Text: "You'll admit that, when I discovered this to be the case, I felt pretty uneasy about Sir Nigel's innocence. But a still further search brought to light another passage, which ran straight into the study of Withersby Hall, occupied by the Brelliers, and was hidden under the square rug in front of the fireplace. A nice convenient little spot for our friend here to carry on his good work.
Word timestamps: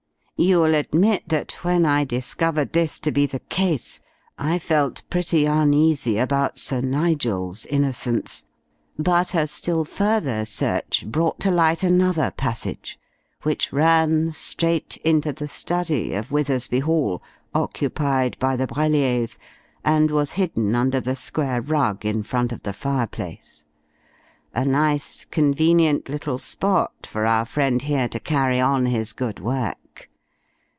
"You'll 0.43 0.73
admit 0.73 1.29
that, 1.29 1.51
when 1.63 1.85
I 1.85 2.03
discovered 2.03 2.73
this 2.73 2.97
to 3.01 3.11
be 3.11 3.27
the 3.27 3.41
case, 3.41 4.01
I 4.39 4.57
felt 4.57 5.03
pretty 5.07 5.45
uneasy 5.45 6.17
about 6.17 6.57
Sir 6.57 6.81
Nigel's 6.81 7.67
innocence. 7.67 8.47
But 8.97 9.35
a 9.35 9.45
still 9.45 9.85
further 9.85 10.43
search 10.45 11.05
brought 11.05 11.39
to 11.41 11.51
light 11.51 11.83
another 11.83 12.31
passage, 12.31 12.97
which 13.43 13.71
ran 13.71 14.31
straight 14.31 14.97
into 15.05 15.31
the 15.31 15.47
study 15.47 16.15
of 16.15 16.31
Withersby 16.31 16.79
Hall, 16.79 17.21
occupied 17.53 18.35
by 18.39 18.55
the 18.55 18.65
Brelliers, 18.65 19.37
and 19.85 20.09
was 20.09 20.31
hidden 20.31 20.73
under 20.73 20.99
the 20.99 21.15
square 21.15 21.61
rug 21.61 22.03
in 22.03 22.23
front 22.23 22.51
of 22.51 22.63
the 22.63 22.73
fireplace. 22.73 23.63
A 24.55 24.65
nice 24.65 25.23
convenient 25.23 26.09
little 26.09 26.39
spot 26.39 27.05
for 27.05 27.27
our 27.27 27.45
friend 27.45 27.83
here 27.83 28.07
to 28.07 28.19
carry 28.19 28.59
on 28.59 28.87
his 28.87 29.13
good 29.13 29.39
work. 29.39 29.75